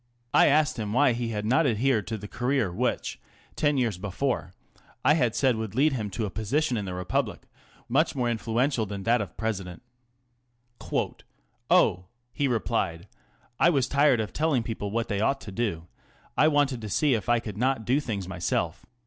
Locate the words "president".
9.37-9.83